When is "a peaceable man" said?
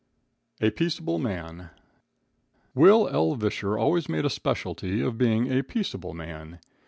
0.59-1.69, 5.51-6.57